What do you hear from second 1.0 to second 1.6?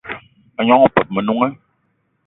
o Menunga